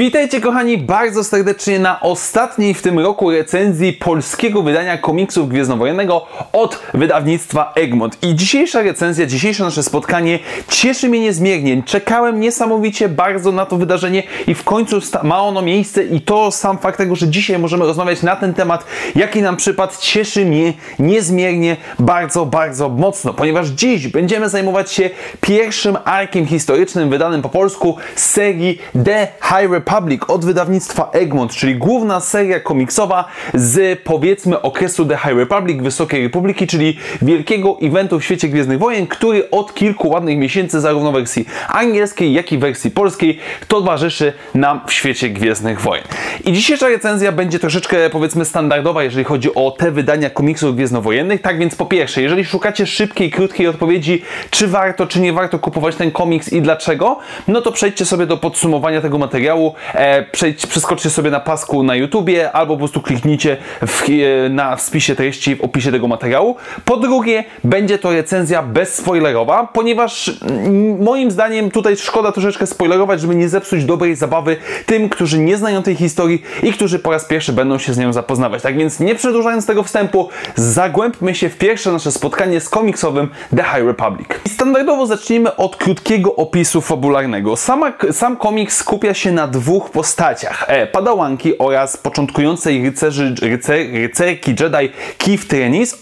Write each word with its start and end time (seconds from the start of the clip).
Witajcie 0.00 0.40
kochani 0.40 0.78
bardzo 0.78 1.24
serdecznie 1.24 1.78
na 1.78 2.00
ostatniej 2.00 2.74
w 2.74 2.82
tym 2.82 2.98
roku 2.98 3.30
recenzji 3.30 3.92
polskiego 3.92 4.62
wydania 4.62 4.98
komiksów 4.98 5.48
Gwiezdnowojennego 5.48 6.26
od 6.52 6.82
wydawnictwa 6.94 7.72
Egmont. 7.74 8.18
I 8.22 8.34
dzisiejsza 8.34 8.82
recenzja, 8.82 9.26
dzisiejsze 9.26 9.64
nasze 9.64 9.82
spotkanie 9.82 10.38
cieszy 10.68 11.08
mnie 11.08 11.20
niezmiernie. 11.20 11.82
Czekałem 11.82 12.40
niesamowicie 12.40 13.08
bardzo 13.08 13.52
na 13.52 13.66
to 13.66 13.76
wydarzenie 13.76 14.22
i 14.46 14.54
w 14.54 14.64
końcu 14.64 15.00
ma 15.22 15.42
ono 15.42 15.62
miejsce 15.62 16.04
i 16.04 16.20
to 16.20 16.50
sam 16.50 16.78
fakt 16.78 16.98
tego, 16.98 17.16
że 17.16 17.28
dzisiaj 17.28 17.58
możemy 17.58 17.84
rozmawiać 17.84 18.22
na 18.22 18.36
ten 18.36 18.54
temat, 18.54 18.84
jaki 19.14 19.42
nam 19.42 19.56
przypadł, 19.56 19.92
cieszy 20.00 20.44
mnie 20.44 20.72
niezmiernie 20.98 21.76
bardzo, 21.98 22.46
bardzo 22.46 22.88
mocno, 22.88 23.34
ponieważ 23.34 23.68
dziś 23.68 24.08
będziemy 24.08 24.48
zajmować 24.48 24.92
się 24.92 25.10
pierwszym 25.40 25.96
arkiem 26.04 26.46
historycznym 26.46 27.10
wydanym 27.10 27.42
po 27.42 27.48
polsku 27.48 27.96
z 28.16 28.24
serii 28.30 28.78
The 29.04 29.28
High 29.42 29.70
Republic 29.86 30.22
od 30.28 30.44
wydawnictwa 30.44 31.10
Egmont, 31.12 31.52
czyli 31.52 31.76
główna 31.76 32.20
seria 32.20 32.60
komiksowa 32.60 33.24
z 33.54 34.00
powiedzmy 34.02 34.62
okresu 34.62 35.06
The 35.06 35.16
High 35.16 35.36
Republic, 35.36 35.82
Wysokiej 35.82 36.22
Republiki, 36.22 36.66
czyli 36.66 36.98
wielkiego 37.22 37.76
eventu 37.82 38.20
w 38.20 38.24
świecie 38.24 38.48
Gwiezdnych 38.48 38.78
Wojen, 38.78 39.06
który 39.06 39.50
od 39.50 39.74
kilku 39.74 40.08
ładnych 40.08 40.38
miesięcy 40.38 40.80
zarówno 40.80 41.12
wersji 41.12 41.46
angielskiej, 41.68 42.32
jak 42.32 42.52
i 42.52 42.58
wersji 42.58 42.90
polskiej 42.90 43.38
towarzyszy 43.68 44.32
nam 44.54 44.80
w 44.86 44.92
świecie 44.92 45.30
Gwiezdnych 45.30 45.80
Wojen. 45.80 46.04
I 46.44 46.52
dzisiejsza 46.52 46.88
recenzja 46.88 47.32
będzie 47.32 47.58
troszeczkę 47.58 48.10
powiedzmy 48.10 48.44
standardowa, 48.44 49.02
jeżeli 49.02 49.24
chodzi 49.24 49.54
o 49.54 49.70
te 49.70 49.90
wydania 49.90 50.30
komiksów 50.30 50.76
gwiezdnowojennych. 50.76 51.42
Tak 51.42 51.58
więc 51.58 51.74
po 51.74 51.86
pierwsze, 51.86 52.22
jeżeli 52.22 52.44
szukacie 52.44 52.86
szybkiej, 52.86 53.30
krótkiej 53.30 53.66
odpowiedzi, 53.66 54.22
czy 54.50 54.68
warto, 54.68 55.06
czy 55.06 55.20
nie 55.20 55.32
warto 55.32 55.58
kupować 55.58 55.96
ten 55.96 56.10
komiks 56.10 56.52
i 56.52 56.62
dlaczego, 56.62 57.18
no 57.48 57.60
to 57.60 57.72
przejdźcie 57.72 58.04
sobie 58.04 58.26
do 58.26 58.36
podsumowania 58.36 59.00
tego 59.00 59.18
materiału 59.18 59.75
e, 59.94 60.22
przejdź, 60.22 60.66
przeskoczcie 60.66 61.10
sobie 61.10 61.30
na 61.30 61.40
pasku 61.40 61.82
na 61.82 61.94
YouTubie 61.94 62.52
albo 62.52 62.74
po 62.74 62.78
prostu 62.78 63.02
kliknijcie 63.02 63.56
w, 63.86 64.02
e, 64.10 64.48
na 64.48 64.76
spisie 64.76 65.14
treści 65.16 65.56
w 65.56 65.60
opisie 65.60 65.92
tego 65.92 66.08
materiału. 66.08 66.56
Po 66.84 66.96
drugie, 66.96 67.44
będzie 67.64 67.98
to 67.98 68.12
recenzja 68.12 68.62
bezspoilerowa, 68.62 69.68
ponieważ 69.72 70.30
mm, 70.42 71.02
moim 71.02 71.30
zdaniem 71.30 71.70
tutaj 71.70 71.96
szkoda 71.96 72.32
troszeczkę 72.32 72.66
spoilerować, 72.66 73.20
żeby 73.20 73.34
nie 73.34 73.48
zepsuć 73.48 73.84
dobrej 73.84 74.16
zabawy 74.16 74.56
tym, 74.86 75.08
którzy 75.08 75.38
nie 75.38 75.56
znają 75.56 75.82
tej 75.82 75.94
historii 75.94 76.42
i 76.62 76.72
którzy 76.72 76.98
po 76.98 77.10
raz 77.10 77.24
pierwszy 77.24 77.52
będą 77.52 77.78
się 77.78 77.94
z 77.94 77.98
nią 77.98 78.12
zapoznawać. 78.12 78.62
Tak 78.62 78.76
więc 78.76 79.00
nie 79.00 79.14
przedłużając 79.14 79.66
tego 79.66 79.82
wstępu, 79.82 80.28
zagłębmy 80.54 81.34
się 81.34 81.48
w 81.48 81.58
pierwsze 81.58 81.92
nasze 81.92 82.12
spotkanie 82.12 82.60
z 82.60 82.68
komiksowym 82.68 83.28
The 83.56 83.62
High 83.62 83.86
Republic. 83.86 84.28
I 84.46 84.48
standardowo 84.48 85.06
zacznijmy 85.06 85.56
od 85.56 85.76
krótkiego 85.76 86.36
opisu 86.36 86.80
fabularnego. 86.80 87.56
Sama, 87.56 87.92
sam 88.12 88.36
komiks 88.36 88.76
skupia 88.76 89.14
się 89.14 89.32
na 89.32 89.46
dwóch 89.46 89.65
dwóch 89.66 89.90
postaciach. 89.90 90.64
E, 90.68 90.86
padałanki 90.86 91.58
oraz 91.58 91.96
początkującej 91.96 92.82
rycerzy, 92.82 93.34
rycer, 93.42 93.92
rycerki 93.92 94.50
Jedi 94.60 94.92
Kif 95.18 95.48
Trenis 95.48 95.98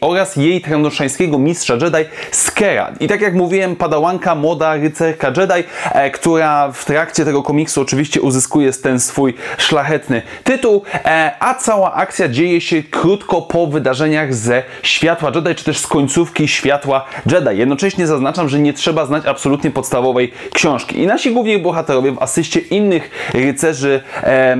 oraz 0.00 0.36
jej 0.36 0.60
trandoszańskiego 0.60 1.38
mistrza 1.38 1.74
Jedi 1.74 2.08
Skera. 2.30 2.92
I 3.00 3.08
tak 3.08 3.20
jak 3.20 3.34
mówiłem, 3.34 3.76
padałanka, 3.76 4.34
młoda 4.34 4.76
rycerka 4.76 5.28
Jedi, 5.28 5.68
e, 5.92 6.10
która 6.10 6.72
w 6.72 6.84
trakcie 6.84 7.24
tego 7.24 7.42
komiksu 7.42 7.80
oczywiście 7.80 8.20
uzyskuje 8.20 8.72
ten 8.72 9.00
swój 9.00 9.34
szlachetny 9.58 10.22
tytuł, 10.44 10.82
e, 10.94 11.32
a 11.40 11.54
cała 11.54 11.92
akcja 11.92 12.28
dzieje 12.28 12.60
się 12.60 12.82
krótko 12.82 13.42
po 13.42 13.66
wydarzeniach 13.66 14.34
ze 14.34 14.62
Światła 14.82 15.32
Jedi, 15.34 15.54
czy 15.54 15.64
też 15.64 15.78
z 15.78 15.86
końcówki 15.86 16.48
Światła 16.48 17.04
Jedi. 17.26 17.58
Jednocześnie 17.58 18.06
zaznaczam, 18.06 18.48
że 18.48 18.58
nie 18.58 18.72
trzeba 18.72 19.06
znać 19.06 19.26
absolutnie 19.26 19.70
podstawowej 19.70 20.32
książki. 20.52 21.00
I 21.00 21.06
nasi 21.06 21.32
główni 21.32 21.58
bohaterowie 21.58 22.12
w 22.12 22.22
asyście 22.22 22.60
innych 22.60 23.03
rycerzy 23.34 24.00
e, 24.22 24.56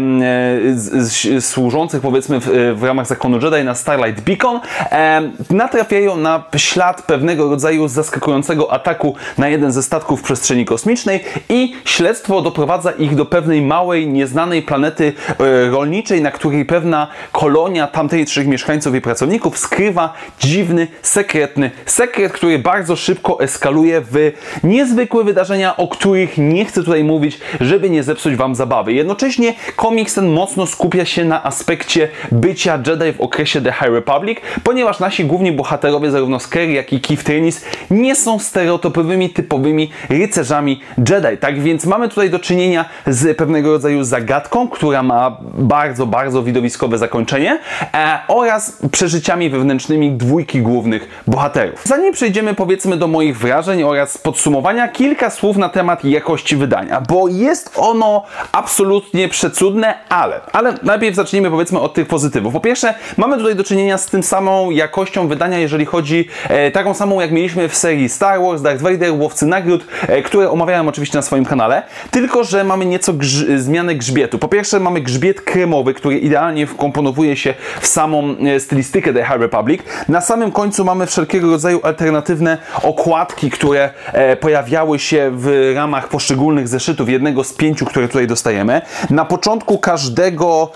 z, 0.74 1.44
służących 1.44 2.02
powiedzmy 2.02 2.40
w, 2.40 2.74
w, 2.76 2.82
ramach 2.82 3.06
zakonu 3.06 3.38
Jedi 3.40 3.64
na 3.64 3.74
Starlight 3.74 4.24
Beacon 4.24 4.60
e, 4.90 5.22
natrafiają 5.50 6.16
na 6.16 6.44
ślad 6.56 7.02
pewnego 7.02 7.50
rodzaju 7.50 7.88
zaskakującego 7.88 8.72
ataku 8.72 9.14
na 9.38 9.48
jeden 9.48 9.72
ze 9.72 9.82
statków 9.82 10.22
przestrzeni 10.22 10.64
kosmicznej 10.64 11.20
i 11.48 11.74
śledztwo 11.84 12.42
doprowadza 12.42 12.90
ich 12.90 13.14
do 13.14 13.26
pewnej 13.26 13.62
małej, 13.62 14.06
nieznanej 14.06 14.62
planety 14.62 15.12
e, 15.28 15.70
rolniczej, 15.70 16.22
na 16.22 16.30
której 16.30 16.64
pewna 16.64 17.06
kolonia 17.32 17.86
tamtejszych 17.86 18.46
mieszkańców 18.46 18.94
i 18.94 19.00
pracowników 19.00 19.58
skrywa 19.58 20.12
dziwny, 20.40 20.86
sekretny 21.02 21.70
sekret, 21.86 22.32
który 22.32 22.58
bardzo 22.58 22.96
szybko 22.96 23.40
eskaluje 23.40 24.00
w 24.10 24.32
niezwykłe 24.64 25.24
wydarzenia, 25.24 25.76
o 25.76 25.88
których 25.88 26.38
nie 26.38 26.64
chcę 26.64 26.82
tutaj 26.82 27.04
mówić, 27.04 27.40
żeby 27.60 27.90
nie 27.90 28.02
zepsuć 28.02 28.33
Wam 28.36 28.54
zabawy. 28.54 28.92
Jednocześnie 28.92 29.54
komiks 29.76 30.14
ten 30.14 30.28
mocno 30.28 30.66
skupia 30.66 31.04
się 31.04 31.24
na 31.24 31.44
aspekcie 31.44 32.08
bycia 32.32 32.78
Jedi 32.86 33.12
w 33.12 33.20
okresie 33.20 33.60
The 33.60 33.72
High 33.72 33.92
Republic, 33.92 34.38
ponieważ 34.64 35.00
nasi 35.00 35.24
główni 35.24 35.52
bohaterowie, 35.52 36.10
zarówno 36.10 36.40
Scary, 36.40 36.72
jak 36.72 36.92
i 36.92 37.00
Keith 37.00 37.24
Trenis, 37.24 37.64
nie 37.90 38.16
są 38.16 38.38
stereotypowymi, 38.38 39.30
typowymi 39.30 39.90
rycerzami 40.08 40.80
Jedi. 41.08 41.38
Tak 41.40 41.60
więc 41.60 41.86
mamy 41.86 42.08
tutaj 42.08 42.30
do 42.30 42.38
czynienia 42.38 42.84
z 43.06 43.36
pewnego 43.36 43.72
rodzaju 43.72 44.04
zagadką, 44.04 44.68
która 44.68 45.02
ma 45.02 45.36
bardzo, 45.54 46.06
bardzo 46.06 46.42
widowiskowe 46.42 46.98
zakończenie 46.98 47.58
e, 47.94 48.18
oraz 48.28 48.78
przeżyciami 48.90 49.50
wewnętrznymi 49.50 50.12
dwójki 50.12 50.60
głównych 50.62 51.22
bohaterów. 51.26 51.82
Zanim 51.84 52.12
przejdziemy 52.12 52.54
powiedzmy 52.54 52.96
do 52.96 53.06
moich 53.06 53.38
wrażeń 53.38 53.82
oraz 53.82 54.18
podsumowania, 54.18 54.88
kilka 54.88 55.30
słów 55.30 55.56
na 55.56 55.68
temat 55.68 56.04
jakości 56.04 56.56
wydania, 56.56 57.00
bo 57.00 57.28
jest 57.28 57.72
ono 57.76 58.23
absolutnie 58.52 59.28
przecudne, 59.28 59.94
ale, 60.08 60.40
ale 60.52 60.74
najpierw 60.82 61.16
zacznijmy 61.16 61.50
powiedzmy 61.50 61.80
od 61.80 61.94
tych 61.94 62.08
pozytywów. 62.08 62.52
Po 62.52 62.60
pierwsze, 62.60 62.94
mamy 63.16 63.36
tutaj 63.36 63.56
do 63.56 63.64
czynienia 63.64 63.98
z 63.98 64.06
tym 64.06 64.22
samą 64.22 64.70
jakością 64.70 65.28
wydania, 65.28 65.58
jeżeli 65.58 65.84
chodzi 65.84 66.28
e, 66.48 66.70
taką 66.70 66.94
samą 66.94 67.20
jak 67.20 67.30
mieliśmy 67.30 67.68
w 67.68 67.76
serii 67.76 68.08
Star 68.08 68.40
Wars, 68.42 68.62
Darth 68.62 68.82
Vader, 68.82 69.12
Łowcy 69.12 69.46
Nagród, 69.46 69.86
e, 70.08 70.22
które 70.22 70.50
omawiałem 70.50 70.88
oczywiście 70.88 71.18
na 71.18 71.22
swoim 71.22 71.44
kanale, 71.44 71.82
tylko 72.10 72.44
że 72.44 72.64
mamy 72.64 72.86
nieco 72.86 73.12
grz 73.12 73.44
zmianę 73.56 73.94
grzbietu. 73.94 74.38
Po 74.38 74.48
pierwsze, 74.48 74.80
mamy 74.80 75.00
grzbiet 75.00 75.40
kremowy, 75.40 75.94
który 75.94 76.18
idealnie 76.18 76.66
wkomponowuje 76.66 77.36
się 77.36 77.54
w 77.80 77.86
samą 77.86 78.36
e, 78.36 78.60
stylistykę 78.60 79.12
The 79.12 79.24
High 79.24 79.40
Republic. 79.40 79.82
Na 80.08 80.20
samym 80.20 80.52
końcu 80.52 80.84
mamy 80.84 81.06
wszelkiego 81.06 81.50
rodzaju 81.50 81.80
alternatywne 81.82 82.58
okładki, 82.82 83.50
które 83.50 83.90
e, 84.12 84.36
pojawiały 84.36 84.98
się 84.98 85.30
w 85.34 85.72
ramach 85.74 86.08
poszczególnych 86.08 86.68
zeszytów, 86.68 87.08
jednego 87.08 87.44
z 87.44 87.52
pięciu, 87.52 87.86
które 87.86 88.03
tutaj 88.08 88.26
dostajemy. 88.26 88.82
Na 89.10 89.24
początku 89.24 89.78
każdego 89.78 90.70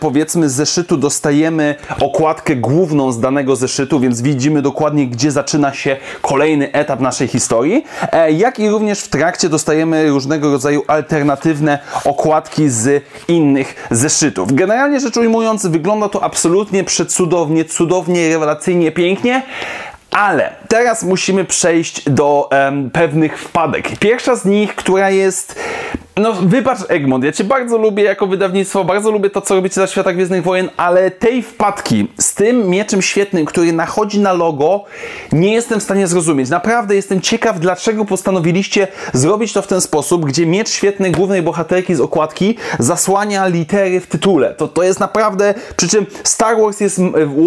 powiedzmy 0.00 0.48
zeszytu 0.48 0.96
dostajemy 0.96 1.74
okładkę 2.00 2.56
główną 2.56 3.12
z 3.12 3.20
danego 3.20 3.56
zeszytu, 3.56 4.00
więc 4.00 4.22
widzimy 4.22 4.62
dokładnie, 4.62 5.06
gdzie 5.06 5.30
zaczyna 5.30 5.74
się 5.74 5.96
kolejny 6.22 6.72
etap 6.72 7.00
naszej 7.00 7.28
historii. 7.28 7.84
E, 8.12 8.32
jak 8.32 8.58
i 8.58 8.68
również 8.68 9.00
w 9.00 9.08
trakcie 9.08 9.48
dostajemy 9.48 10.08
różnego 10.08 10.52
rodzaju 10.52 10.82
alternatywne 10.86 11.78
okładki 12.04 12.68
z 12.68 13.04
innych 13.28 13.88
zeszytów. 13.90 14.52
Generalnie 14.52 15.00
rzecz 15.00 15.16
ujmując, 15.16 15.66
wygląda 15.66 16.08
to 16.08 16.24
absolutnie 16.24 16.84
przecudownie, 16.84 17.64
cudownie, 17.64 18.28
rewelacyjnie, 18.28 18.92
pięknie. 18.92 19.42
Ale 20.10 20.52
teraz 20.68 21.02
musimy 21.02 21.44
przejść 21.44 22.10
do 22.10 22.48
um, 22.50 22.90
pewnych 22.90 23.38
wpadek. 23.38 23.98
Pierwsza 23.98 24.36
z 24.36 24.44
nich, 24.44 24.74
która 24.74 25.10
jest 25.10 25.60
no, 26.16 26.32
wybacz 26.32 26.78
Egmont, 26.88 27.24
ja 27.24 27.32
Cię 27.32 27.44
bardzo 27.44 27.78
lubię 27.78 28.02
jako 28.02 28.26
wydawnictwo, 28.26 28.84
bardzo 28.84 29.10
lubię 29.10 29.30
to, 29.30 29.40
co 29.40 29.54
robicie 29.54 29.74
dla 29.74 29.86
Świata 29.86 30.12
Gwiezdnych 30.12 30.42
Wojen, 30.42 30.68
ale 30.76 31.10
tej 31.10 31.42
wpadki 31.42 32.08
z 32.18 32.34
tym 32.34 32.68
mieczem 32.68 33.02
świetnym, 33.02 33.44
który 33.46 33.72
nachodzi 33.72 34.20
na 34.20 34.32
logo, 34.32 34.84
nie 35.32 35.52
jestem 35.52 35.80
w 35.80 35.82
stanie 35.82 36.06
zrozumieć. 36.06 36.50
Naprawdę 36.50 36.94
jestem 36.94 37.20
ciekaw, 37.20 37.60
dlaczego 37.60 38.04
postanowiliście 38.04 38.88
zrobić 39.12 39.52
to 39.52 39.62
w 39.62 39.66
ten 39.66 39.80
sposób, 39.80 40.24
gdzie 40.24 40.46
miecz 40.46 40.70
świetny 40.70 41.10
głównej 41.10 41.42
bohaterki 41.42 41.94
z 41.94 42.00
okładki 42.00 42.56
zasłania 42.78 43.46
litery 43.46 44.00
w 44.00 44.06
tytule. 44.06 44.54
To, 44.54 44.68
to 44.68 44.82
jest 44.82 45.00
naprawdę, 45.00 45.54
przy 45.76 45.88
czym 45.88 46.06
Star 46.24 46.56
Wars 46.60 46.80
jest, 46.80 47.00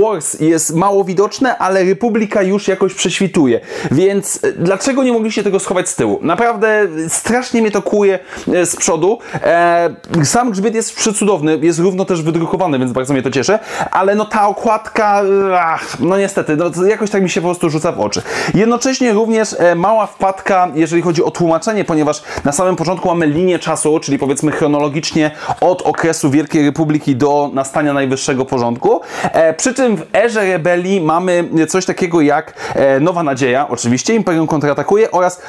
Wars 0.03 0.39
jest 0.39 0.75
mało 0.75 1.03
widoczne, 1.03 1.57
ale 1.57 1.83
Republika 1.83 2.41
już 2.41 2.67
jakoś 2.67 2.93
prześwituje. 2.93 3.59
Więc 3.91 4.39
e, 4.43 4.51
dlaczego 4.51 5.03
nie 5.03 5.13
mogliście 5.13 5.43
tego 5.43 5.59
schować 5.59 5.89
z 5.89 5.95
tyłu? 5.95 6.19
Naprawdę 6.21 6.87
strasznie 7.07 7.61
mnie 7.61 7.71
to 7.71 7.81
kuje 7.81 8.19
z 8.63 8.75
przodu. 8.75 9.19
E, 9.43 9.89
sam 10.23 10.51
grzbiet 10.51 10.75
jest 10.75 10.95
przecudowny, 10.95 11.57
jest 11.61 11.79
równo 11.79 12.05
też 12.05 12.21
wydrukowany, 12.21 12.79
więc 12.79 12.91
bardzo 12.91 13.13
mnie 13.13 13.23
to 13.23 13.31
cieszy, 13.31 13.59
ale 13.91 14.15
no 14.15 14.25
ta 14.25 14.47
okładka, 14.47 15.21
ach, 15.59 15.99
no 15.99 16.17
niestety, 16.17 16.55
no, 16.55 16.85
jakoś 16.85 17.09
tak 17.09 17.23
mi 17.23 17.29
się 17.29 17.41
po 17.41 17.47
prostu 17.47 17.69
rzuca 17.69 17.91
w 17.91 17.99
oczy. 17.99 18.21
Jednocześnie 18.53 19.13
również 19.13 19.55
e, 19.59 19.75
mała 19.75 20.05
wpadka, 20.05 20.67
jeżeli 20.75 21.01
chodzi 21.01 21.23
o 21.23 21.31
tłumaczenie, 21.31 21.85
ponieważ 21.85 22.23
na 22.43 22.51
samym 22.51 22.75
początku 22.75 23.07
mamy 23.07 23.27
linię 23.27 23.59
czasu, 23.59 23.99
czyli 23.99 24.19
powiedzmy 24.19 24.51
chronologicznie 24.51 25.31
od 25.61 25.81
okresu 25.81 26.29
Wielkiej 26.29 26.65
Republiki 26.65 27.15
do 27.15 27.49
nastania 27.53 27.93
najwyższego 27.93 28.45
porządku. 28.45 29.01
E, 29.23 29.53
przy 29.53 29.73
czym 29.73 29.97
w 29.97 30.05
erze 30.13 30.45
rebelii 30.45 31.01
mamy 31.01 31.49
coś 31.67 31.85
takiego 31.85 32.21
jak 32.21 32.53
e, 32.75 32.99
Nowa 32.99 33.23
Nadzieja, 33.23 33.67
oczywiście, 33.69 34.15
Imperium 34.15 34.47
kontratakuje 34.47 35.11
oraz 35.11 35.41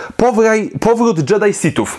powrót 0.81 1.31
Jedi 1.31 1.55
Sithów. 1.55 1.99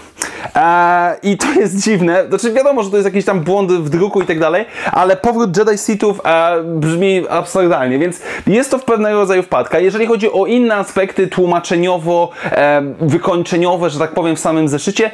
E, 0.56 0.97
I 1.24 1.38
to 1.38 1.52
jest 1.60 1.84
dziwne, 1.84 2.26
znaczy 2.30 2.54
wiadomo, 2.54 2.84
że 2.84 2.90
to 2.90 2.98
jest 2.98 3.06
jakiś 3.06 3.26
tam 3.26 3.40
błąd 3.40 3.72
w 3.72 3.90
druku 3.90 4.22
i 4.22 4.26
tak 4.26 4.40
dalej, 4.40 4.66
ale 4.92 5.18
powrót 5.18 5.58
Jedi 5.58 5.78
Sithów 5.78 6.22
e, 6.26 6.64
brzmi 6.64 7.24
absurdalnie, 7.30 8.00
więc 8.00 8.22
jest 8.48 8.72
to 8.72 8.78
w 8.78 8.84
pewnego 8.84 9.20
rodzaju 9.20 9.44
wpadka. 9.44 9.80
Jeżeli 9.80 10.06
chodzi 10.06 10.32
o 10.32 10.46
inne 10.46 10.76
aspekty 10.76 11.28
tłumaczeniowo, 11.28 12.30
e, 12.44 12.82
wykończeniowe, 13.02 13.90
że 13.90 14.00
tak 14.00 14.12
powiem, 14.12 14.36
w 14.36 14.40
samym 14.40 14.68
zeszycie, 14.68 15.12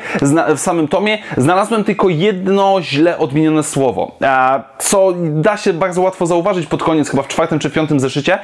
w 0.55 0.59
samym 0.59 0.87
tomie, 0.87 1.17
znalazłem 1.37 1.83
tylko 1.83 2.09
jedno 2.09 2.77
źle 2.81 3.17
odmienione 3.17 3.63
słowo, 3.63 4.11
e, 4.21 4.61
co 4.79 5.13
da 5.17 5.57
się 5.57 5.73
bardzo 5.73 6.01
łatwo 6.01 6.25
zauważyć 6.25 6.67
pod 6.67 6.83
koniec, 6.83 7.09
chyba 7.09 7.23
w 7.23 7.27
czwartym 7.27 7.59
czy 7.59 7.69
piątym 7.69 7.99
zeszycie, 7.99 8.39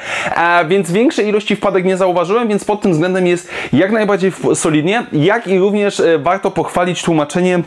więc 0.67 0.91
większej 0.91 1.27
ilości 1.27 1.55
wpadek 1.55 1.85
nie 1.85 1.97
zauważyłem, 1.97 2.47
więc 2.47 2.65
pod 2.65 2.81
tym 2.81 2.91
względem 2.91 3.27
jest 3.27 3.49
jak 3.73 3.91
najbardziej 3.91 4.31
solidnie, 4.53 5.05
jak 5.11 5.47
i 5.47 5.59
również 5.59 6.01
warto 6.19 6.51
pochwalić 6.51 7.03
tłumaczenie 7.03 7.28
znaczenie 7.29 7.63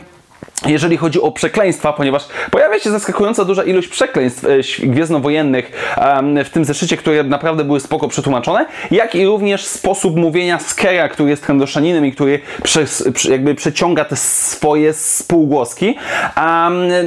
jeżeli 0.65 0.97
chodzi 0.97 1.21
o 1.21 1.31
przekleństwa, 1.31 1.93
ponieważ 1.93 2.23
pojawia 2.51 2.79
się 2.79 2.91
zaskakująca 2.91 3.45
duża 3.45 3.63
ilość 3.63 3.87
przekleństw 3.87 4.45
e, 4.45 4.87
gwiezdnowojennych 4.87 5.93
w 6.45 6.49
tym 6.49 6.65
zeszycie, 6.65 6.97
które 6.97 7.23
naprawdę 7.23 7.63
były 7.63 7.79
spoko 7.79 8.07
przetłumaczone, 8.07 8.65
jak 8.91 9.15
i 9.15 9.25
również 9.25 9.65
sposób 9.65 10.15
mówienia 10.15 10.59
Skera, 10.59 11.09
który 11.09 11.29
jest 11.29 11.43
trendoszaninem 11.43 12.05
i 12.05 12.11
który 12.11 12.39
przez, 12.63 13.09
jakby 13.29 13.55
przeciąga 13.55 14.05
te 14.05 14.15
swoje 14.15 14.93
spółgłoski. 14.93 15.95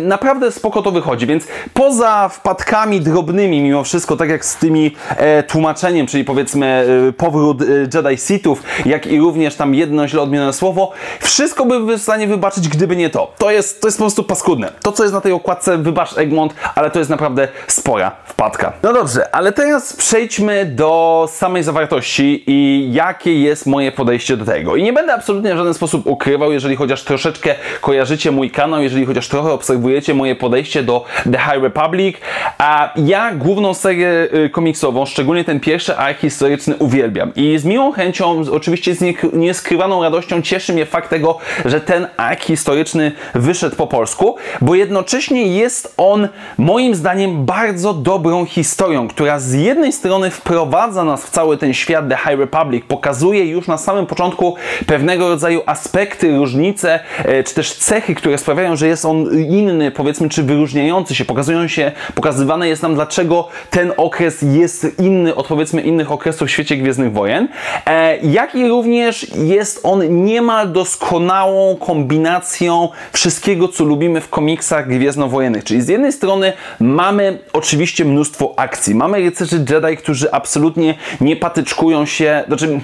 Naprawdę 0.03 0.53
spoko 0.53 0.83
to 0.83 0.91
wychodzi, 0.91 1.27
więc 1.27 1.45
poza 1.75 2.29
wpadkami 2.29 3.01
drobnymi 3.01 3.63
mimo 3.63 3.85
wszystko, 3.85 4.17
tak 4.17 4.29
jak 4.29 4.45
z 4.45 4.57
tymi 4.57 4.97
e, 5.17 5.43
tłumaczeniem, 5.43 6.07
czyli 6.07 6.25
powiedzmy 6.25 6.67
e, 7.09 7.13
powrót 7.13 7.59
Jedi 7.95 8.19
Sithów, 8.19 8.63
jak 8.87 9.07
i 9.07 9.19
również 9.19 9.55
tam 9.55 9.75
jedno 9.75 10.09
źle 10.09 10.23
odmienione 10.23 10.53
słowo, 10.53 10.93
wszystko 11.21 11.65
by 11.65 11.97
w 11.99 12.03
stanie 12.03 12.27
wybaczyć, 12.27 12.69
gdyby 12.69 12.97
nie 12.97 13.11
to. 13.11 13.33
To 13.47 13.51
jest, 13.51 13.81
to 13.81 13.89
jest 13.89 13.99
po 13.99 14.05
prostu 14.05 14.25
paskudne. 14.25 14.73
To, 14.83 14.93
co 14.93 15.03
jest 15.03 15.15
na 15.15 15.21
tej 15.21 15.33
okładce, 15.33 15.79
wybacz 15.79 16.19
Egmont, 16.19 16.55
ale 16.75 16.91
to 16.91 16.99
jest 16.99 17.11
naprawdę 17.11 17.49
spora 17.67 18.13
wpadka. 18.25 18.73
No 18.83 18.93
dobrze, 18.93 19.35
ale 19.35 19.53
teraz 19.53 19.97
przejdźmy 19.97 20.65
do 20.65 21.29
samej 21.33 21.63
zawartości 21.63 22.45
i 22.47 22.89
jakie 22.93 23.41
jest 23.43 23.67
moje 23.67 23.93
podejście 23.93 24.37
do 24.37 24.45
tego. 24.45 24.77
I 24.77 24.83
nie 24.83 24.93
będę 24.93 25.15
absolutnie 25.15 25.55
w 25.55 25.57
żaden 25.57 25.75
sposób 25.75 26.07
ukrywał, 26.07 26.53
jeżeli 26.53 26.77
chociaż 26.77 27.03
troszeczkę 27.03 27.55
kojarzycie 27.81 28.31
mój 28.31 28.51
kanał, 28.51 28.83
jeżeli 28.83 29.07
chociaż 29.07 29.29
trochę 29.29 29.53
obserwujecie 29.53 30.15
moje 30.15 30.35
podejście 30.35 30.83
do 30.83 31.05
The 31.33 31.39
High 31.39 31.63
Republic, 31.63 32.17
a 32.59 32.93
ja 32.97 33.35
główną 33.35 33.75
serię 33.75 34.29
y, 34.35 34.51
komiksową, 34.51 35.07
szczególnie 35.07 35.45
ten 35.45 35.61
pierwszy 35.61 35.97
ark 35.97 36.19
historyczny 36.19 36.77
uwielbiam. 36.77 37.33
I 37.37 37.59
z 37.59 37.65
miłą 37.65 37.93
chęcią, 37.93 38.45
oczywiście 38.53 38.95
z 38.95 39.01
nieskrywaną 39.33 40.03
radością 40.03 40.43
cieszy 40.43 40.73
mnie 40.73 40.87
fakt 40.87 41.11
tego, 41.11 41.39
że 41.65 41.81
ten 41.81 42.07
ark 42.17 42.41
historyczny 42.41 43.13
wyszedł 43.35 43.77
po 43.77 43.87
polsku, 43.87 44.37
bo 44.61 44.75
jednocześnie 44.75 45.47
jest 45.47 45.95
on 45.97 46.29
moim 46.59 46.95
zdaniem 46.95 47.45
bardzo 47.45 47.95
dobrą 47.95 48.45
historią, 48.45 49.09
która 49.09 49.39
z 49.39 49.53
jednej 49.53 49.93
strony 49.93 50.31
wprowadza 50.31 51.05
nas 51.05 51.25
w 51.25 51.31
cały 51.31 51.57
ten 51.57 51.75
świat 51.75 52.09
The 52.09 52.17
High 52.17 52.39
Republic, 52.39 52.85
pokazuje 52.89 53.47
już 53.47 53.67
na 53.67 53.79
samym 53.79 54.07
początku 54.07 54.57
pewnego 54.87 55.29
rodzaju 55.29 55.63
aspekty, 55.67 56.37
różnice, 56.37 57.01
e, 57.19 57.45
czy 57.45 57.55
też 57.55 57.73
cechy, 57.73 58.15
które 58.15 58.39
sprawiają, 58.39 58.77
że 58.77 58.89
jest 58.89 59.05
on 59.05 59.41
inny, 59.41 59.91
powiedzmy, 59.91 60.29
czy 60.29 60.43
wyróżniający 60.43 61.15
się, 61.15 61.25
pokazują 61.25 61.69
się, 61.69 61.93
pokazywane 62.15 62.69
jest 62.69 62.83
nam, 62.83 62.95
dlaczego 62.95 63.49
ten 63.71 63.93
okres 63.97 64.43
jest 64.43 64.87
inny 64.99 65.35
od 65.35 65.47
powiedzmy 65.47 65.83
innych 65.83 66.13
okresów 66.13 66.49
w 66.49 66.51
świecie 66.51 66.77
Gwiezdnych 66.77 67.13
Wojen, 67.13 67.49
e, 67.87 68.17
jak 68.17 68.55
i 68.55 68.69
również 68.69 69.27
jest 69.35 69.81
on 69.83 70.25
niemal 70.25 70.73
doskonałą 70.73 71.77
kombinacją 71.77 72.89
wszystkiego, 73.17 73.69
co 73.69 73.85
lubimy 73.85 74.21
w 74.21 74.29
komiksach 74.29 74.89
gwiezdnowojennych. 74.89 75.65
Czyli 75.65 75.83
z 75.83 75.89
jednej 75.89 76.13
strony 76.13 76.53
mamy 76.81 77.39
oczywiście 77.53 78.05
mnóstwo 78.05 78.55
akcji. 78.57 78.95
Mamy 78.95 79.21
rycerzy 79.21 79.65
Jedi, 79.71 79.97
którzy 79.97 80.33
absolutnie 80.33 80.95
nie 81.21 81.37
patyczkują 81.37 82.07
się, 82.07 82.45
znaczy 82.47 82.81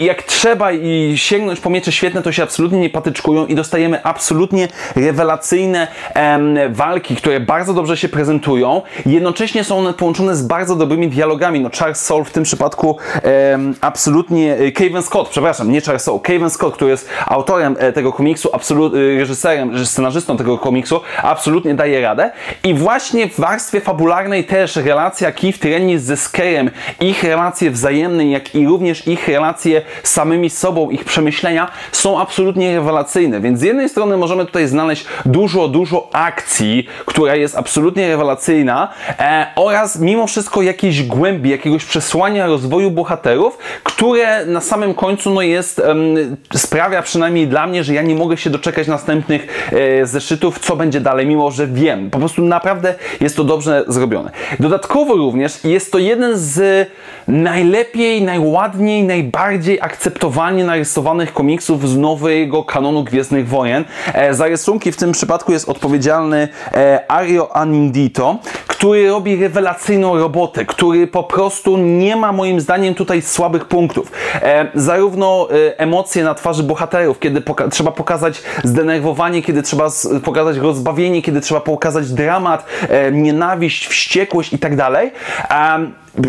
jak 0.00 0.22
trzeba 0.22 0.72
i 0.72 1.12
sięgnąć 1.16 1.60
po 1.60 1.70
miecze 1.70 1.92
świetne, 1.92 2.22
to 2.22 2.32
się 2.32 2.42
absolutnie 2.42 2.80
nie 2.80 2.90
patyczkują 2.90 3.46
i 3.46 3.54
dostajemy 3.54 4.04
absolutnie 4.04 4.68
rewelacyjne 4.96 5.88
em, 6.14 6.58
walki, 6.70 7.16
które 7.16 7.40
bardzo 7.40 7.74
dobrze 7.74 7.96
się 7.96 8.08
prezentują. 8.08 8.82
Jednocześnie 9.06 9.64
są 9.64 9.78
one 9.78 9.94
połączone 9.94 10.36
z 10.36 10.42
bardzo 10.42 10.76
dobrymi 10.76 11.08
dialogami. 11.08 11.60
No 11.60 11.70
Charles 11.78 12.00
Soule 12.00 12.24
w 12.24 12.30
tym 12.30 12.44
przypadku 12.44 12.98
em, 13.22 13.74
absolutnie, 13.80 14.56
Kevin 14.74 15.02
Scott, 15.02 15.28
przepraszam, 15.28 15.70
nie 15.72 15.80
Charles 15.80 16.02
Soule, 16.02 16.20
Kevin 16.20 16.50
Scott, 16.50 16.74
który 16.74 16.90
jest 16.90 17.08
autorem 17.26 17.76
e, 17.78 17.92
tego 17.92 18.12
komiksu, 18.12 18.50
absolutnie 18.52 19.00
reżyserem, 19.18 19.65
scenarzystą 19.84 20.36
tego 20.36 20.58
komiksu, 20.58 21.00
absolutnie 21.22 21.74
daje 21.74 22.00
radę. 22.00 22.30
I 22.64 22.74
właśnie 22.74 23.28
w 23.28 23.40
warstwie 23.40 23.80
fabularnej 23.80 24.44
też 24.44 24.76
relacja 24.76 25.32
Keith 25.32 25.64
Rennie 25.64 25.98
ze 25.98 26.16
Skerem, 26.16 26.70
ich 27.00 27.24
relacje 27.24 27.70
wzajemne, 27.70 28.26
jak 28.26 28.54
i 28.54 28.66
również 28.66 29.08
ich 29.08 29.28
relacje 29.28 29.82
z 30.02 30.12
samymi 30.12 30.50
sobą, 30.50 30.90
ich 30.90 31.04
przemyślenia 31.04 31.70
są 31.92 32.20
absolutnie 32.20 32.74
rewelacyjne. 32.74 33.40
Więc 33.40 33.60
z 33.60 33.62
jednej 33.62 33.88
strony 33.88 34.16
możemy 34.16 34.46
tutaj 34.46 34.66
znaleźć 34.66 35.06
dużo, 35.26 35.68
dużo 35.68 36.08
akcji, 36.12 36.86
która 37.06 37.34
jest 37.34 37.56
absolutnie 37.56 38.08
rewelacyjna 38.08 38.88
e, 39.18 39.46
oraz 39.56 39.98
mimo 39.98 40.26
wszystko 40.26 40.62
jakiejś 40.62 41.02
głębi, 41.02 41.50
jakiegoś 41.50 41.84
przesłania 41.84 42.46
rozwoju 42.46 42.90
bohaterów, 42.90 43.58
które 43.82 44.46
na 44.46 44.60
samym 44.60 44.94
końcu 44.94 45.30
no 45.30 45.42
jest, 45.42 45.82
sprawia 46.54 47.02
przynajmniej 47.02 47.46
dla 47.46 47.66
mnie, 47.66 47.84
że 47.84 47.94
ja 47.94 48.02
nie 48.02 48.14
mogę 48.14 48.36
się 48.36 48.50
doczekać 48.50 48.88
następnych 48.88 49.55
zeszytów, 50.04 50.58
co 50.58 50.76
będzie 50.76 51.00
dalej, 51.00 51.26
mimo 51.26 51.50
że 51.50 51.66
wiem. 51.66 52.10
Po 52.10 52.18
prostu 52.18 52.42
naprawdę 52.42 52.94
jest 53.20 53.36
to 53.36 53.44
dobrze 53.44 53.84
zrobione. 53.88 54.30
Dodatkowo 54.60 55.16
również 55.16 55.64
jest 55.64 55.92
to 55.92 55.98
jeden 55.98 56.38
z 56.38 56.88
najlepiej, 57.28 58.22
najładniej, 58.22 59.04
najbardziej 59.04 59.80
akceptowalnie 59.80 60.64
narysowanych 60.64 61.32
komiksów 61.32 61.88
z 61.88 61.96
nowego 61.96 62.64
kanonu 62.64 63.04
Gwiezdnych 63.04 63.48
Wojen. 63.48 63.84
E, 64.14 64.34
za 64.34 64.46
rysunki 64.46 64.92
w 64.92 64.96
tym 64.96 65.12
przypadku 65.12 65.52
jest 65.52 65.68
odpowiedzialny 65.68 66.48
e, 66.72 67.10
Ario 67.10 67.56
Anindito, 67.56 68.38
który 68.86 69.08
robi 69.08 69.36
rewelacyjną 69.36 70.18
robotę, 70.18 70.64
który 70.64 71.06
po 71.06 71.22
prostu 71.22 71.76
nie 71.76 72.16
ma 72.16 72.32
moim 72.32 72.60
zdaniem 72.60 72.94
tutaj 72.94 73.22
słabych 73.22 73.64
punktów. 73.64 74.12
zarówno 74.74 75.48
emocje 75.76 76.24
na 76.24 76.34
twarzy 76.34 76.62
bohaterów, 76.62 77.18
kiedy 77.18 77.40
poka 77.40 77.68
trzeba 77.68 77.92
pokazać 77.92 78.42
zdenerwowanie, 78.64 79.42
kiedy 79.42 79.62
trzeba 79.62 79.90
pokazać 80.24 80.56
rozbawienie, 80.56 81.22
kiedy 81.22 81.40
trzeba 81.40 81.60
pokazać 81.60 82.12
dramat, 82.12 82.66
e, 82.88 83.12
nienawiść, 83.12 83.86
wściekłość 83.88 84.52
i 84.52 84.58
tak 84.58 84.76
dalej 84.76 85.12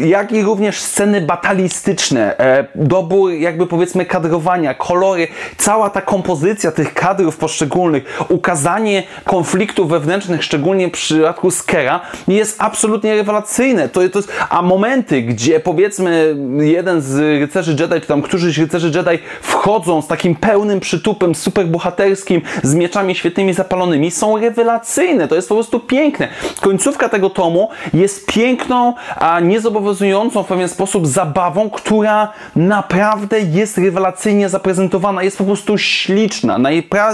jak 0.06 0.32
i 0.32 0.42
również 0.42 0.82
sceny 0.82 1.22
batalistyczne, 1.22 2.38
e, 2.38 2.68
dobór 2.76 3.32
jakby 3.32 3.68
powiedzmy 3.68 4.06
kadrowania, 4.06 4.74
kolory, 4.74 5.28
cała 5.58 5.90
ta 5.90 6.02
kompozycja 6.02 6.72
tych 6.72 6.94
kadrów 6.94 7.38
poszczególnych, 7.38 8.24
ukazanie 8.30 9.04
konfliktów 9.24 9.90
wewnętrznych, 9.90 10.44
szczególnie 10.44 10.88
w 10.88 10.92
przypadku 10.92 11.52
Skera, 11.52 12.02
jest 12.28 12.56
absolutnie 12.62 13.16
rewelacyjne. 13.16 13.90
To, 13.90 14.10
to 14.10 14.20
jest, 14.20 14.32
a 14.50 14.62
momenty, 14.62 15.22
gdzie 15.22 15.60
powiedzmy 15.60 16.36
jeden 16.60 17.02
z 17.02 17.40
rycerzy 17.40 17.76
Jedi, 17.80 18.02
czy 18.02 18.08
tam 18.08 18.22
którzyś 18.22 18.58
rycerzy 18.58 18.92
Jedi 18.96 19.24
wchodzą 19.42 20.02
z 20.02 20.08
takim 20.08 20.36
pełnym 20.36 20.80
przytupem, 20.80 21.36
super 21.36 21.68
bohaterskim, 21.68 22.42
z 22.64 22.74
mieczami 22.74 23.16
świetnymi 23.16 23.54
zapalonymi, 23.54 24.12
są 24.12 24.38
rewelacyjne. 24.38 25.28
To 25.28 25.36
jest 25.36 25.50
po 25.50 25.56
prostu 25.56 25.80
piękne. 25.80 26.28
Końcówka 26.62 27.10
tego 27.10 27.30
tomu 27.30 27.70
jest 27.94 28.26
piękną, 28.26 28.94
a 29.16 29.40
niezobowiązującą 29.40 29.77
zobowiązującą 29.78 30.44
w 30.44 30.48
pewien 30.48 30.70
sposób 30.70 31.08
zabawą, 31.08 31.70
która 31.70 32.34
naprawdę 32.56 33.40
jest 33.40 33.78
rewelacyjnie 33.78 34.50
zaprezentowana, 34.50 35.24
jest 35.24 35.38
po 35.38 35.44
prostu 35.44 35.78
śliczna, 35.78 36.58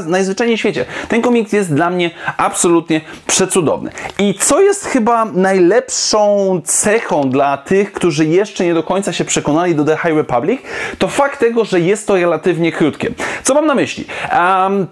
najzwyczajniej 0.05 0.57
w 0.57 0.59
świecie. 0.59 0.85
Ten 1.09 1.21
komiks 1.21 1.53
jest 1.53 1.73
dla 1.73 1.89
mnie 1.89 2.11
absolutnie 2.37 3.01
przecudowny. 3.27 3.91
I 4.19 4.33
co 4.33 4.61
jest 4.61 4.85
chyba 4.85 5.25
najlepszą 5.25 6.61
cechą 6.65 7.29
dla 7.29 7.57
tych, 7.57 7.93
którzy 7.93 8.25
jeszcze 8.25 8.65
nie 8.65 8.73
do 8.73 8.83
końca 8.83 9.13
się 9.13 9.25
przekonali 9.25 9.75
do 9.75 9.83
The 9.83 9.97
High 9.97 10.15
Republic, 10.15 10.61
to 10.97 11.07
fakt 11.07 11.39
tego, 11.39 11.65
że 11.65 11.79
jest 11.79 12.07
to 12.07 12.15
relatywnie 12.15 12.71
krótkie. 12.71 13.11
Co 13.43 13.53
mam 13.53 13.65
na 13.65 13.75
myśli? 13.75 14.05
Um, 14.31 14.87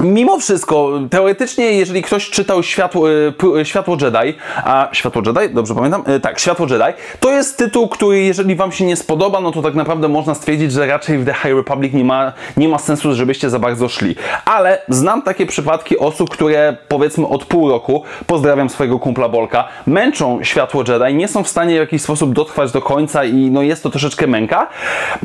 Mimo 0.00 0.38
wszystko, 0.38 0.90
teoretycznie, 1.10 1.72
jeżeli 1.72 2.02
ktoś 2.02 2.30
czytał 2.30 2.62
Światło, 2.62 3.06
P- 3.38 3.60
e, 3.60 3.64
Światło 3.64 3.96
Jedi, 4.00 4.34
a 4.56 4.88
Światło 4.92 5.22
Jedi, 5.26 5.54
dobrze 5.54 5.74
pamiętam? 5.74 6.02
E, 6.06 6.20
Tak, 6.20 6.38
Światło 6.40 6.66
Jedi, 6.70 6.92
to 7.20 7.30
jest 7.30 7.58
tytuł, 7.58 7.88
który 7.88 8.20
jeżeli 8.22 8.56
Wam 8.56 8.72
się 8.72 8.84
nie 8.84 8.96
spodoba, 8.96 9.40
no 9.40 9.52
to 9.52 9.62
tak 9.62 9.74
naprawdę 9.74 10.08
można 10.08 10.34
stwierdzić, 10.34 10.72
że 10.72 10.86
raczej 10.86 11.18
w 11.18 11.24
The 11.26 11.34
High 11.34 11.54
Republic 11.56 11.92
nie 11.92 12.04
ma, 12.04 12.32
nie 12.56 12.68
ma 12.68 12.78
sensu, 12.78 13.14
żebyście 13.14 13.50
za 13.50 13.58
bardzo 13.58 13.88
szli. 13.88 14.16
Ale 14.44 14.78
znam 14.88 15.22
takie 15.22 15.46
przypadki 15.46 15.98
osób, 15.98 16.30
które 16.30 16.76
powiedzmy 16.88 17.26
od 17.26 17.44
pół 17.44 17.68
roku, 17.70 18.02
pozdrawiam 18.26 18.68
swojego 18.70 18.98
kumpla 18.98 19.28
Bolka, 19.28 19.68
męczą 19.86 20.38
Światło 20.44 20.84
Jedi, 20.88 21.14
nie 21.14 21.28
są 21.28 21.42
w 21.44 21.48
stanie 21.48 21.74
w 21.74 21.78
jakiś 21.78 22.02
sposób 22.02 22.32
dotrwać 22.32 22.72
do 22.72 22.82
końca 22.82 23.24
i 23.24 23.34
no 23.50 23.62
jest 23.62 23.82
to 23.82 23.90
troszeczkę 23.90 24.26
męka. 24.26 24.66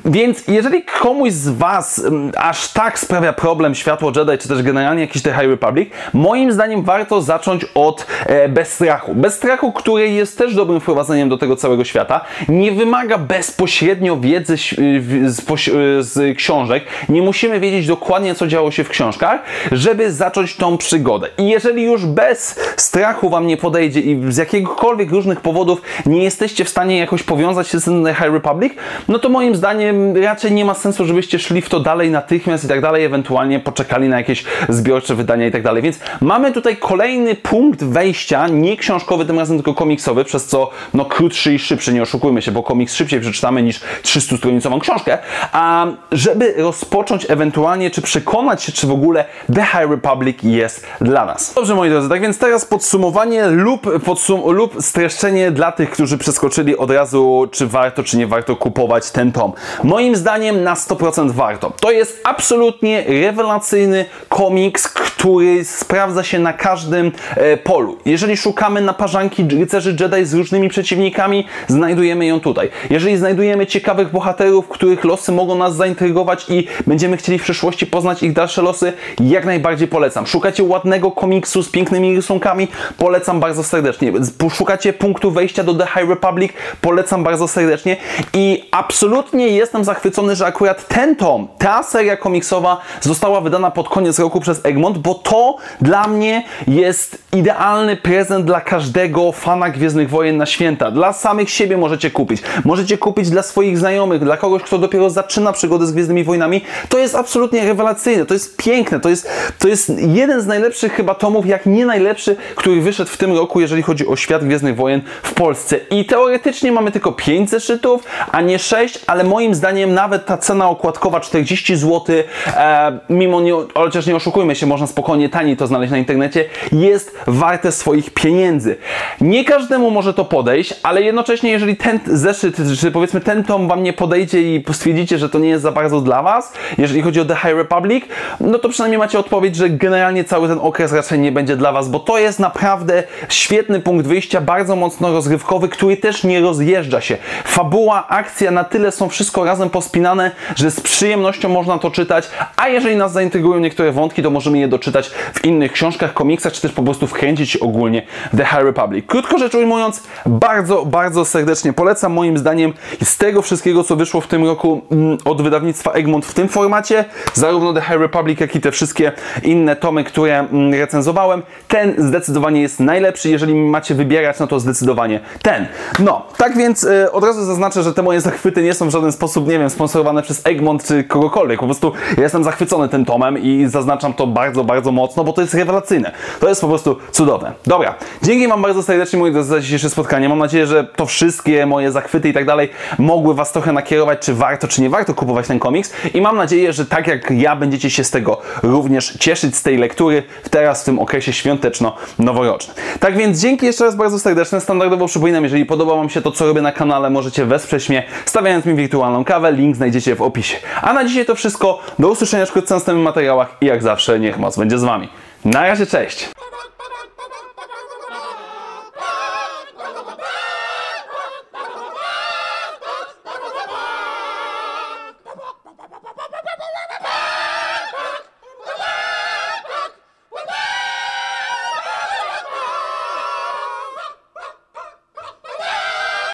Więc 0.06 0.48
jeżeli 0.48 0.84
komuś 0.84 1.32
z 1.32 1.50
Was 1.50 2.00
mm, 2.00 2.32
aż 2.38 2.68
tak 2.68 3.00
sprawia 3.00 3.34
problem 3.34 3.76
Światło 3.76 4.12
Jedi, 4.16 4.38
czy 4.38 4.48
też 4.48 4.59
generalnie 4.64 5.02
jakiś 5.02 5.22
The 5.22 5.34
High 5.34 5.50
Republic, 5.50 5.90
moim 6.14 6.52
zdaniem 6.52 6.84
warto 6.84 7.22
zacząć 7.22 7.66
od 7.76 8.06
e, 8.26 8.50
Bez 8.50 8.74
Strachu. 8.74 9.16
Bez 9.16 9.34
Strachu, 9.34 9.72
który 9.72 10.10
jest 10.10 10.38
też 10.38 10.56
dobrym 10.56 10.80
wprowadzeniem 10.80 11.30
do 11.30 11.38
tego 11.38 11.56
całego 11.56 11.84
świata, 11.84 12.22
nie 12.50 12.72
wymaga 12.72 13.18
bezpośrednio 13.18 14.18
wiedzy 14.18 14.56
w- 15.00 15.24
z, 15.30 15.40
e, 15.40 16.04
z 16.04 16.38
książek. 16.38 16.84
Nie 17.10 17.22
musimy 17.22 17.60
wiedzieć 17.60 17.88
dokładnie, 17.88 18.36
co 18.36 18.48
działo 18.48 18.72
się 18.72 18.84
w 18.84 18.90
książkach, 18.90 19.42
żeby 19.72 20.12
zacząć 20.12 20.56
tą 20.56 20.78
przygodę. 20.78 21.28
I 21.38 21.48
jeżeli 21.50 21.84
już 21.84 22.06
bez 22.06 22.60
strachu 22.78 23.30
Wam 23.30 23.48
nie 23.48 23.58
podejdzie 23.58 24.00
i 24.00 24.22
z 24.30 24.38
jakiegokolwiek 24.38 25.12
różnych 25.12 25.42
powodów 25.42 25.82
nie 26.06 26.24
jesteście 26.24 26.66
w 26.66 26.70
stanie 26.70 26.98
jakoś 27.00 27.24
powiązać 27.24 27.68
się 27.68 27.80
z 27.80 27.86
The 27.86 28.14
High 28.14 28.34
Republic, 28.34 28.74
no 29.08 29.20
to 29.20 29.30
moim 29.30 29.56
zdaniem 29.56 30.18
raczej 30.18 30.52
nie 30.52 30.66
ma 30.66 30.74
sensu, 30.74 31.06
żebyście 31.06 31.40
szli 31.40 31.62
w 31.62 31.70
to 31.70 31.80
dalej 31.80 32.12
natychmiast 32.12 32.66
i 32.66 32.68
tak 32.68 32.82
dalej, 32.82 33.06
ewentualnie 33.06 33.60
poczekali 33.60 34.10
na 34.10 34.18
jakieś 34.18 34.44
zbiorcze 34.70 35.16
wydania 35.16 35.48
i 35.48 35.52
tak 35.52 35.64
dalej. 35.64 35.84
Więc 35.84 36.00
mamy 36.22 36.52
tutaj 36.52 36.78
kolejny 36.78 37.36
punkt 37.36 37.84
wejścia, 37.84 38.48
nie 38.48 38.78
książkowy 38.78 39.26
tym 39.26 39.40
razem, 39.40 39.58
tylko 39.58 39.74
komiksowy, 39.74 40.24
przez 40.24 40.46
co 40.46 40.70
no 40.94 41.06
krótszy 41.06 41.54
i 41.54 41.60
szybszy, 41.60 41.94
nie 41.94 42.02
oszukujmy 42.02 42.42
się, 42.42 42.52
bo 42.52 42.64
komiks 42.64 42.96
szybciej 42.96 43.22
przeczytamy 43.22 43.64
niż 43.64 43.82
300-stronicową 44.04 44.80
książkę, 44.80 45.18
a 45.52 45.88
żeby 46.12 46.54
rozpocząć 46.58 47.26
ewentualnie, 47.30 47.92
czy 47.92 48.02
przekonać 48.02 48.64
się, 48.64 48.72
czy 48.72 48.88
w 48.88 48.92
ogóle 48.92 49.26
The 49.56 49.66
High 49.66 49.90
Republic 49.92 50.38
jest 50.44 50.88
dla 51.02 51.26
nas. 51.26 51.54
Dobrze, 51.54 51.76
moi 51.76 51.90
drodzy, 51.90 52.10
tak 52.10 52.22
więc 52.22 52.38
teraz 52.38 52.66
podsumowanie 52.66 53.48
lub, 53.48 53.86
podsum- 53.86 54.54
lub 54.54 54.84
streszczenie 54.84 55.52
dla 55.52 55.72
tych, 55.72 55.90
którzy 55.90 56.18
przeskoczyli 56.18 56.78
od 56.78 56.92
razu, 56.92 57.48
czy 57.52 57.68
warto, 57.68 58.04
czy 58.04 58.18
nie 58.18 58.28
warto 58.28 58.56
kupować 58.56 59.12
ten 59.12 59.32
tom. 59.32 59.54
Moim 59.84 60.16
zdaniem 60.16 60.64
na 60.64 60.74
100% 60.74 61.32
warto. 61.32 61.74
To 61.82 61.92
jest 61.92 62.22
absolutnie 62.24 63.04
rewelacyjny 63.08 64.06
komiks, 64.40 64.88
który 64.88 65.66
sprawdza 65.66 66.24
się 66.24 66.40
na 66.40 66.54
każdym 66.54 67.12
e, 67.36 67.58
polu. 67.58 67.98
Jeżeli 68.06 68.38
szukamy 68.38 68.82
naparzanki 68.82 69.44
rycerzy 69.44 69.96
Jedi 70.00 70.26
z 70.26 70.34
różnymi 70.34 70.70
przeciwnikami, 70.70 71.46
znajdujemy 71.68 72.26
ją 72.26 72.40
tutaj. 72.40 72.70
Jeżeli 72.90 73.18
znajdujemy 73.18 73.68
ciekawych 73.68 74.12
bohaterów, 74.12 74.68
których 74.68 75.04
losy 75.04 75.32
mogą 75.32 75.56
nas 75.56 75.76
zaintrygować 75.76 76.46
i 76.50 76.68
będziemy 76.88 77.18
chcieli 77.18 77.40
w 77.40 77.44
przyszłości 77.44 77.88
poznać 77.88 78.24
ich 78.24 78.34
dalsze 78.34 78.62
losy, 78.62 78.94
jak 79.20 79.46
najbardziej 79.46 79.88
polecam. 79.88 80.28
Szukacie 80.28 80.64
ładnego 80.64 81.12
komiksu 81.12 81.64
z 81.64 81.70
pięknymi 81.70 82.16
rysunkami, 82.16 82.68
polecam 82.98 83.40
bardzo 83.40 83.64
serdecznie. 83.64 84.12
Szukacie 84.52 84.94
punktu 84.94 85.32
wejścia 85.32 85.64
do 85.64 85.74
The 85.74 85.86
High 85.86 86.10
Republic, 86.10 86.52
polecam 86.82 87.24
bardzo 87.24 87.48
serdecznie 87.48 87.98
i 88.34 88.70
absolutnie 88.72 89.48
jestem 89.48 89.84
zachwycony, 89.84 90.36
że 90.36 90.46
akurat 90.46 90.88
ten 90.88 91.16
tom, 91.16 91.48
ta 91.58 91.84
seria 91.84 92.18
komiksowa 92.18 92.78
została 93.02 93.42
wydana 93.42 93.72
pod 93.72 93.90
koniec 93.90 94.20
roku 94.20 94.29
przez 94.40 94.66
Egmont, 94.66 94.98
bo 94.98 95.16
to 95.16 95.58
dla 95.82 96.08
mnie 96.08 96.44
jest 96.68 97.24
idealny 97.34 97.96
prezent 97.96 98.46
dla 98.46 98.62
każdego 98.62 99.32
fana 99.32 99.70
Gwiezdnych 99.70 100.10
Wojen 100.10 100.38
na 100.38 100.46
święta. 100.46 100.92
Dla 100.92 101.14
samych 101.14 101.50
siebie 101.50 101.78
możecie 101.78 102.12
kupić. 102.12 102.42
Możecie 102.66 102.98
kupić 102.98 103.30
dla 103.30 103.44
swoich 103.44 103.78
znajomych, 103.78 104.24
dla 104.24 104.38
kogoś, 104.38 104.64
kto 104.64 104.78
dopiero 104.78 105.10
zaczyna 105.10 105.52
przygodę 105.52 105.86
z 105.86 105.92
Gwiezdnymi 105.92 106.24
Wojnami. 106.24 106.62
To 106.90 106.98
jest 106.98 107.16
absolutnie 107.16 107.66
rewelacyjne, 107.66 108.26
to 108.26 108.34
jest 108.34 108.58
piękne, 108.58 109.00
to 109.00 109.10
jest, 109.10 109.30
to 109.60 109.68
jest 109.68 109.92
jeden 110.00 110.42
z 110.42 110.48
najlepszych 110.48 110.94
chyba 110.94 111.16
tomów, 111.16 111.46
jak 111.46 111.66
nie 111.66 111.86
najlepszy, 111.86 112.36
który 112.56 112.82
wyszedł 112.82 113.12
w 113.12 113.18
tym 113.18 113.38
roku, 113.38 113.60
jeżeli 113.60 113.82
chodzi 113.82 114.08
o 114.08 114.16
świat 114.16 114.44
Gwiezdnych 114.44 114.76
Wojen 114.76 115.02
w 115.24 115.34
Polsce. 115.34 115.78
I 115.78 116.06
teoretycznie 116.06 116.72
mamy 116.72 116.92
tylko 116.92 117.12
5 117.12 117.50
zeszytów, 117.50 118.04
a 118.32 118.42
nie 118.42 118.60
6, 118.60 119.00
ale 119.08 119.24
moim 119.24 119.56
zdaniem 119.56 119.94
nawet 119.94 120.26
ta 120.26 120.38
cena 120.38 120.70
okładkowa 120.70 121.20
40 121.20 121.76
zł, 121.76 122.16
e, 122.48 123.00
mimo 123.10 123.42
nie, 123.42 123.54
chociaż 123.74 124.06
nie 124.06 124.14
oszukujmy 124.20 124.56
się, 124.56 124.66
można 124.66 124.88
spokojnie 124.88 125.30
taniej 125.30 125.58
to 125.58 125.68
znaleźć 125.68 125.92
na 125.92 125.98
internecie, 125.98 126.46
jest 126.72 127.18
warte 127.28 127.72
swoich 127.72 128.10
pieniędzy. 128.10 128.78
Nie 129.22 129.46
każdemu 129.46 129.92
może 129.92 130.14
to 130.14 130.26
podejść, 130.26 130.74
ale 130.84 131.02
jednocześnie 131.02 131.52
jeżeli 131.52 131.78
ten 131.78 132.00
zeszyt, 132.06 132.58
czy 132.80 132.92
powiedzmy 132.92 133.22
ten 133.22 133.44
tom 133.44 133.68
wam 133.68 133.84
nie 133.84 133.94
podejdzie 133.94 134.42
i 134.42 134.64
stwierdzicie, 134.72 135.18
że 135.18 135.30
to 135.30 135.40
nie 135.40 135.50
jest 135.50 135.64
za 135.64 135.72
bardzo 135.72 136.02
dla 136.02 136.24
was, 136.24 136.54
jeżeli 136.78 137.02
chodzi 137.02 137.20
o 137.20 137.26
The 137.26 137.36
High 137.36 137.56
Republic, 137.56 138.06
no 138.40 138.60
to 138.60 138.70
przynajmniej 138.70 139.00
macie 139.00 139.20
odpowiedź, 139.20 139.56
że 139.56 139.70
generalnie 139.70 140.24
cały 140.24 140.48
ten 140.48 140.60
okres 140.62 140.92
raczej 140.94 141.20
nie 141.20 141.32
będzie 141.32 141.56
dla 141.56 141.72
was, 141.72 141.90
bo 141.90 142.00
to 142.00 142.20
jest 142.20 142.40
naprawdę 142.40 143.04
świetny 143.30 143.80
punkt 143.80 144.08
wyjścia, 144.08 144.42
bardzo 144.42 144.76
mocno 144.76 145.12
rozrywkowy, 145.12 145.70
który 145.70 145.98
też 145.98 146.24
nie 146.24 146.42
rozjeżdża 146.42 147.02
się. 147.02 147.18
Fabuła, 147.46 148.08
akcja, 148.08 148.52
na 148.52 148.64
tyle 148.64 148.92
są 148.92 149.10
wszystko 149.10 149.44
razem 149.44 149.70
pospinane, 149.70 150.32
że 150.56 150.72
z 150.72 150.82
przyjemnością 150.82 151.50
można 151.50 151.78
to 151.78 151.92
czytać, 151.92 152.30
a 152.56 152.68
jeżeli 152.68 152.96
nas 152.96 153.12
zaintrygują 153.12 153.60
niektóre 153.60 153.92
wątki, 154.00 154.24
to 154.24 154.30
możemy 154.30 154.60
je 154.60 154.68
doczytać 154.68 155.10
w 155.10 155.46
innych 155.46 155.72
książkach, 155.72 156.14
komiksach, 156.14 156.54
czy 156.54 156.62
też 156.62 156.72
po 156.72 156.84
prostu 156.84 157.08
wkręcić 157.08 157.52
się 157.52 157.60
ogólnie 157.60 158.02
w 158.34 158.38
The 158.38 158.46
High 158.46 158.64
Republic. 158.64 159.06
Krótko 159.08 159.38
rzecz 159.38 159.56
ujmując, 159.56 160.04
bardzo, 160.26 160.86
bardzo 160.86 161.26
serdecznie 161.26 161.74
polecam. 161.74 162.14
Moim 162.14 162.38
zdaniem 162.38 162.74
z 163.04 163.18
tego 163.18 163.42
wszystkiego, 163.42 163.84
co 163.84 163.96
wyszło 163.96 164.22
w 164.22 164.28
tym 164.28 164.46
roku 164.46 164.82
mm, 164.92 165.18
od 165.26 165.42
wydawnictwa 165.42 165.92
Egmont 165.92 166.26
w 166.26 166.34
tym 166.34 166.50
formacie, 166.50 167.06
zarówno 167.34 167.74
The 167.74 167.82
High 167.82 168.00
Republic, 168.00 168.40
jak 168.40 168.56
i 168.56 168.62
te 168.62 168.72
wszystkie 168.72 169.12
inne 169.44 169.76
tomy, 169.76 170.04
które 170.04 170.40
mm, 170.40 170.74
recenzowałem, 170.74 171.44
ten 171.68 171.94
zdecydowanie 171.98 172.62
jest 172.62 172.80
najlepszy. 172.80 173.30
Jeżeli 173.30 173.56
macie 173.56 173.96
wybierać, 173.96 174.40
no 174.40 174.48
to 174.48 174.60
zdecydowanie 174.60 175.20
ten. 175.42 175.68
No, 176.00 176.26
tak 176.38 176.58
więc 176.58 176.84
e, 176.84 177.12
od 177.12 177.24
razu 177.24 177.46
zaznaczę, 177.46 177.84
że 177.84 177.94
te 177.94 178.04
moje 178.04 178.22
zachwyty 178.22 178.64
nie 178.64 178.74
są 178.74 178.88
w 178.88 178.92
żaden 178.92 179.12
sposób, 179.12 179.48
nie 179.48 179.60
wiem, 179.60 179.70
sponsorowane 179.70 180.22
przez 180.22 180.42
Egmont 180.46 180.84
czy 180.84 181.04
kogokolwiek. 181.04 181.60
Po 181.60 181.66
prostu 181.66 181.94
ja 182.18 182.24
jestem 182.24 182.44
zachwycony 182.44 182.90
tym 182.90 183.06
tomem 183.06 183.38
i 183.38 183.68
zaznaczam 183.68 183.89
to 183.98 184.28
bardzo, 184.28 184.64
bardzo 184.64 184.92
mocno, 184.92 185.24
bo 185.24 185.34
to 185.34 185.42
jest 185.42 185.54
rewelacyjne. 185.54 186.12
To 186.40 186.50
jest 186.50 186.62
po 186.62 186.68
prostu 186.68 186.98
cudowne. 187.12 187.54
Dobra, 187.66 187.96
dzięki 188.24 188.48
Wam 188.48 188.62
bardzo 188.62 188.84
serdecznie, 188.84 189.20
moi 189.20 189.32
drodzy, 189.32 189.50
za 189.50 189.60
dzisiejsze 189.60 189.90
spotkanie. 189.90 190.30
Mam 190.30 190.40
nadzieję, 190.40 190.68
że 190.68 190.84
to 190.84 191.06
wszystkie 191.06 191.66
moje 191.66 191.92
zachwyty 191.92 192.30
i 192.30 192.34
tak 192.34 192.46
dalej 192.46 192.70
mogły 192.98 193.34
Was 193.34 193.52
trochę 193.52 193.72
nakierować, 193.72 194.20
czy 194.20 194.34
warto, 194.34 194.68
czy 194.68 194.82
nie 194.82 194.90
warto 194.90 195.14
kupować 195.14 195.48
ten 195.48 195.60
komiks. 195.60 195.94
I 196.14 196.22
mam 196.22 196.38
nadzieję, 196.38 196.74
że 196.74 196.86
tak 196.86 197.08
jak 197.08 197.32
ja 197.32 197.56
będziecie 197.56 197.90
się 197.90 198.04
z 198.04 198.12
tego 198.12 198.42
również 198.64 199.18
cieszyć, 199.20 199.56
z 199.56 199.64
tej 199.64 199.78
lektury, 199.78 200.24
teraz 200.52 200.82
w 200.82 200.86
tym 200.86 201.00
okresie 201.00 201.34
świąteczno-noworocznym. 201.34 202.76
Tak 203.00 203.18
więc 203.18 203.42
dzięki 203.42 203.66
jeszcze 203.66 203.86
raz 203.86 203.96
bardzo 203.96 204.20
serdeczne. 204.20 204.62
Standardowo 204.62 205.08
przypominam, 205.08 205.44
jeżeli 205.44 205.66
podoba 205.66 205.96
Wam 205.96 206.10
się 206.10 206.22
to, 206.22 206.32
co 206.32 206.46
robię 206.46 206.62
na 206.62 206.72
kanale, 206.72 207.10
możecie 207.10 207.46
wesprzeć 207.46 207.90
mnie, 207.90 208.04
stawiając 208.26 208.66
mi 208.66 208.76
wirtualną 208.76 209.24
kawę. 209.24 209.52
Link 209.52 209.76
znajdziecie 209.76 210.16
w 210.16 210.22
opisie. 210.22 210.58
A 210.82 210.94
na 210.94 211.06
dzisiaj 211.06 211.26
to 211.26 211.36
wszystko. 211.36 211.80
Do 212.00 212.10
usłyszenia 212.10 212.46
wkrótce 212.46 212.76
w 212.76 212.78
następnych 212.78 213.06
materiałach 213.06 213.56
i 213.62 213.72
jak 213.80 213.84
zawsze 213.84 214.20
niech 214.20 214.38
moc 214.38 214.58
będzie 214.58 214.80
z 214.80 214.84
Wami. 214.84 215.10
Na 215.46 215.62
razie, 215.62 215.86
cześć! 215.86 216.30